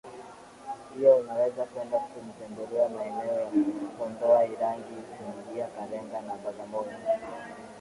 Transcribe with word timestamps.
Pia 0.95 1.15
unaweza 1.15 1.65
kwenda 1.65 1.99
kutembelea 1.99 2.89
maeneo 2.89 3.33
ya 3.39 3.51
Kondoa 3.99 4.45
irangi 4.45 4.93
Isimila 4.93 5.67
Kalenga 5.67 6.21
na 6.21 6.37
Bagamoyo 6.37 6.97